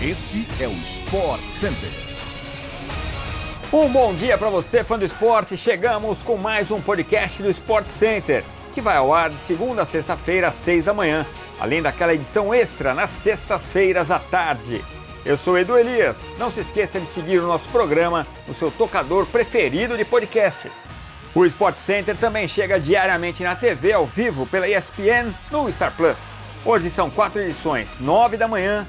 [0.00, 1.90] Este é o Sport Center.
[3.72, 5.56] Um bom dia para você, fã do esporte.
[5.56, 9.86] Chegamos com mais um podcast do Sport Center, que vai ao ar de segunda a
[9.86, 11.26] sexta-feira às seis da manhã,
[11.58, 14.84] além daquela edição extra nas sextas-feiras à tarde.
[15.24, 16.16] Eu sou Edu Elias.
[16.38, 20.70] Não se esqueça de seguir o nosso programa no seu tocador preferido de podcasts.
[21.34, 26.18] O Sport Center também chega diariamente na TV ao vivo pela ESPN no Star Plus.
[26.64, 28.86] Hoje são quatro edições: nove da manhã,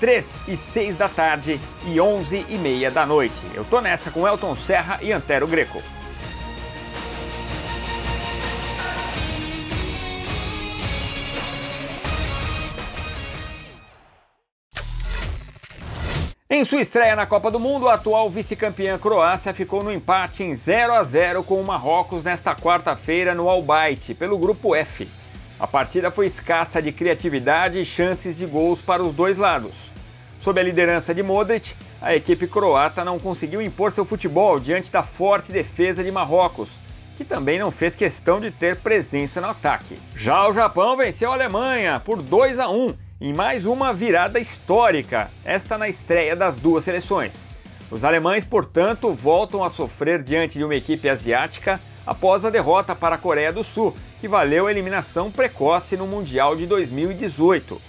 [0.00, 3.36] 3 e 6 da tarde e 11 e meia da noite.
[3.54, 5.80] Eu tô nessa com Elton Serra e Antero Greco.
[16.52, 20.56] Em sua estreia na Copa do Mundo, a atual vice-campeã Croácia ficou no empate em
[20.56, 25.06] 0 a 0 com o Marrocos nesta quarta-feira no Albaite, pelo grupo F.
[25.60, 29.90] A partida foi escassa de criatividade e chances de gols para os dois lados.
[30.40, 35.02] Sob a liderança de Modric, a equipe croata não conseguiu impor seu futebol diante da
[35.02, 36.70] forte defesa de Marrocos,
[37.18, 39.98] que também não fez questão de ter presença no ataque.
[40.16, 45.30] Já o Japão venceu a Alemanha por 2 a 1 em mais uma virada histórica,
[45.44, 47.34] esta na estreia das duas seleções.
[47.90, 53.16] Os alemães, portanto, voltam a sofrer diante de uma equipe asiática após a derrota para
[53.16, 57.80] a Coreia do Sul, que valeu a eliminação precoce no Mundial de 2018.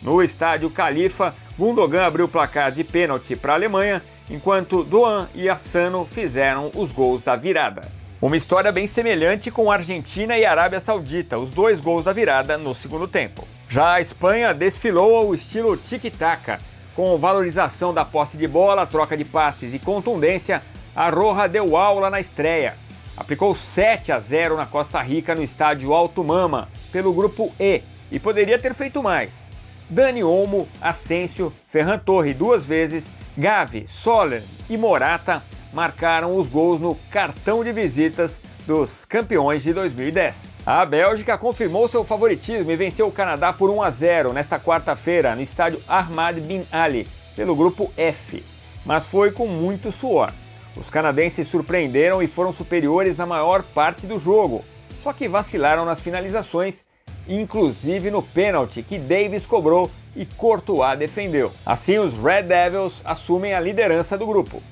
[0.00, 5.48] No estádio Califa, Gundogan abriu o placar de pênalti para a Alemanha, enquanto Doan e
[5.48, 7.90] Assano fizeram os gols da virada.
[8.22, 12.74] Uma história bem semelhante com Argentina e Arábia Saudita, os dois gols da virada no
[12.74, 13.46] segundo tempo.
[13.68, 16.58] Já a Espanha desfilou ao estilo tic-tac,
[16.94, 20.62] com valorização da posse de bola, troca de passes e contundência,
[20.94, 22.76] a Roja deu aula na estreia.
[23.16, 28.18] Aplicou 7 a 0 na Costa Rica no estádio Alto Mama, pelo grupo E, e
[28.18, 29.48] poderia ter feito mais.
[29.88, 36.94] Dani Olmo, Asensio, Ferran Torre duas vezes, Gavi, Soler e Morata marcaram os gols no
[37.10, 40.54] cartão de visitas dos campeões de 2010.
[40.64, 45.34] A Bélgica confirmou seu favoritismo e venceu o Canadá por 1 a 0 nesta quarta-feira
[45.36, 47.06] no estádio Ahmad Bin Ali,
[47.36, 48.42] pelo grupo F,
[48.84, 50.32] mas foi com muito suor.
[50.76, 54.64] Os canadenses surpreenderam e foram superiores na maior parte do jogo,
[55.02, 56.84] só que vacilaram nas finalizações
[57.28, 61.52] inclusive no pênalti que Davis cobrou e Courtois defendeu.
[61.64, 64.62] Assim, os Red Devils assumem a liderança do grupo.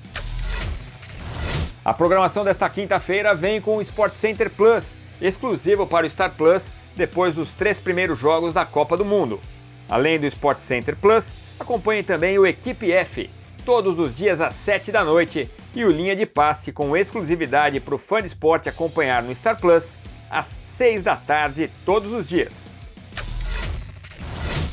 [1.85, 4.85] A programação desta quinta-feira vem com o Sport Center Plus,
[5.21, 6.65] exclusivo para o Star Plus,
[6.95, 9.41] depois dos três primeiros jogos da Copa do Mundo.
[9.89, 11.27] Além do Sport Center Plus,
[11.59, 13.29] acompanhe também o Equipe F,
[13.65, 17.95] todos os dias às 7 da noite, e o Linha de Passe com exclusividade para
[17.95, 19.95] o fã de esporte acompanhar no Star Plus
[20.31, 20.47] às
[20.77, 22.53] 6 da tarde, todos os dias.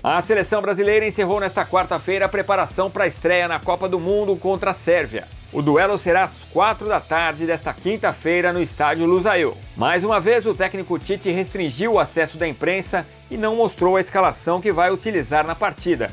[0.02, 4.36] A seleção brasileira encerrou nesta quarta-feira a preparação para a estreia na Copa do Mundo
[4.38, 5.28] contra a Sérvia.
[5.52, 9.58] O duelo será às 4 da tarde desta quinta-feira no estádio Lusail.
[9.76, 14.02] Mais uma vez, o técnico Tite restringiu o acesso da imprensa e não mostrou a
[14.02, 16.12] escalação que vai utilizar na partida.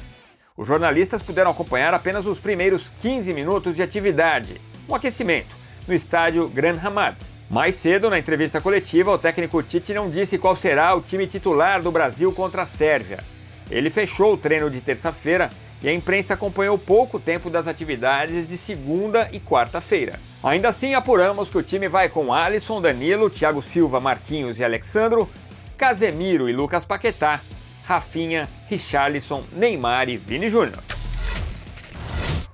[0.57, 4.59] Os jornalistas puderam acompanhar apenas os primeiros 15 minutos de atividade,
[4.89, 7.17] um aquecimento, no estádio Gran Hamad.
[7.49, 11.81] Mais cedo, na entrevista coletiva, o técnico Tite não disse qual será o time titular
[11.81, 13.19] do Brasil contra a Sérvia.
[13.71, 15.51] Ele fechou o treino de terça-feira
[15.83, 20.19] e a imprensa acompanhou pouco tempo das atividades de segunda e quarta-feira.
[20.43, 25.29] Ainda assim, apuramos que o time vai com Alisson, Danilo, Thiago Silva, Marquinhos e Alexandro,
[25.77, 27.41] Casemiro e Lucas Paquetá,
[27.85, 30.96] Rafinha, Richarlison, Neymar e Vini Júnior.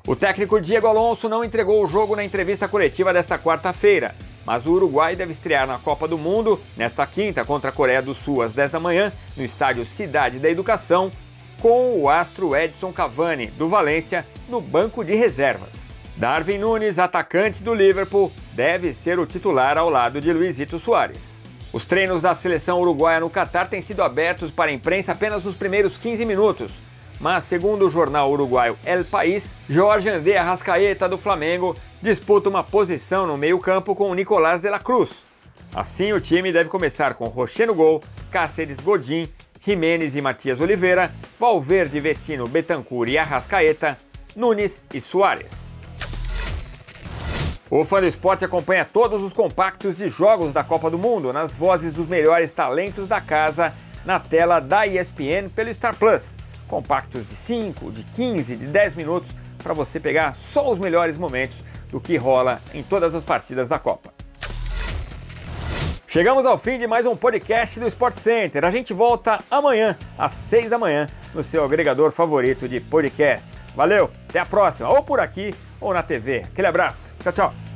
[0.06, 4.14] O técnico Diego Alonso não entregou o jogo na entrevista coletiva desta quarta-feira
[4.44, 8.14] mas o Uruguai deve estrear na Copa do Mundo nesta quinta contra a Coreia do
[8.14, 11.10] Sul às 10 da manhã, no estádio Cidade da Educação,
[11.60, 15.70] com o astro Edson Cavani, do Valência, no banco de reservas.
[16.16, 21.22] Darwin Nunes, atacante do Liverpool, deve ser o titular ao lado de Luizito Soares.
[21.72, 25.54] Os treinos da seleção uruguaia no Catar têm sido abertos para a imprensa apenas nos
[25.54, 26.72] primeiros 15 minutos,
[27.22, 33.28] mas segundo o jornal uruguaio El País, Jorge André Arrascaeta do Flamengo disputa uma posição
[33.28, 35.22] no meio-campo com o Nicolás de la Cruz.
[35.72, 38.02] Assim, o time deve começar com Rocher no gol,
[38.32, 39.28] Cáceres Godin,
[39.64, 43.96] Jimenez e Matias Oliveira, Valverde, Vecino, Betancourt e Arrascaeta,
[44.34, 45.52] Nunes e Soares.
[47.70, 51.56] O Fã do Esporte acompanha todos os compactos de jogos da Copa do Mundo nas
[51.56, 53.72] vozes dos melhores talentos da casa
[54.04, 56.41] na tela da ESPN pelo Star Plus
[56.72, 61.58] compactos de 5, de 15, de 10 minutos para você pegar só os melhores momentos
[61.90, 64.10] do que rola em todas as partidas da Copa.
[66.08, 68.64] Chegamos ao fim de mais um podcast do Sport Center.
[68.64, 73.66] A gente volta amanhã, às 6 da manhã, no seu agregador favorito de podcasts.
[73.76, 76.38] Valeu, até a próxima, ou por aqui ou na TV.
[76.38, 77.71] Aquele abraço, tchau, tchau.